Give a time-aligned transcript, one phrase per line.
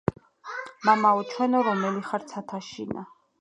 [0.89, 3.07] მამაო ჩვენო რომელი ხარ ცათა შინა